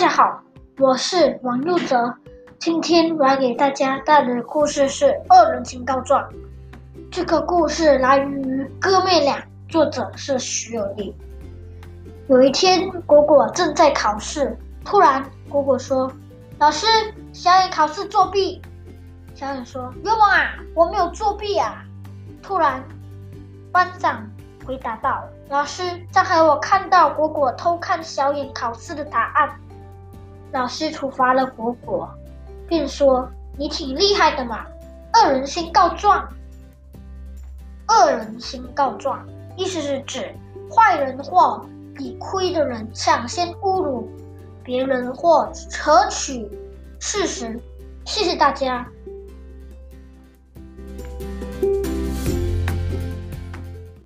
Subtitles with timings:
[0.00, 0.40] 大家好，
[0.78, 2.14] 我是王佑泽。
[2.58, 6.22] 今天我要给大家带来的故事是《恶人先告状》。
[7.12, 9.36] 这个故事来源于《哥妹俩》，
[9.68, 11.14] 作者是徐有利。
[12.28, 16.10] 有一天，果果正在考试，突然果果说
[16.58, 16.86] ：“老师，
[17.34, 18.62] 小野考试作弊。”
[19.36, 21.84] 小野说：“冤枉啊，我没有作弊啊！”
[22.42, 22.82] 突然，
[23.70, 24.26] 班长
[24.66, 29.50] 回答道：“老师，刚才我看到果果偷看小野考试的答案。”
[30.52, 32.08] 老师处罚了果果，
[32.68, 34.66] 并说：“你挺厉害的嘛，
[35.14, 36.28] 恶人先告状。
[37.88, 40.34] 恶人先告状，意思是指
[40.70, 41.64] 坏人或
[41.96, 44.08] 理亏的人抢先侮辱
[44.62, 46.48] 别人或扯取
[46.98, 47.58] 事实。”
[48.06, 48.86] 谢谢大家。